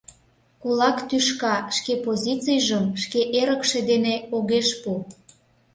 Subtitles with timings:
[0.61, 4.91] Кулак тӱшка шке позицийжым шке эрыкше дене огеш пу.